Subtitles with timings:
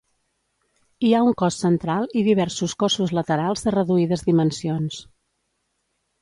[1.07, 4.99] Hi ha un cos central i diversos cossos laterals de reduïdes dimensions.